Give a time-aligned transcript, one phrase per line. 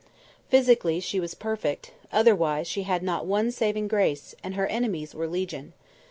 [0.49, 5.27] Physically she was perfect; otherwise, she had not one saving grace, and her enemies were
[5.27, 5.73] legion.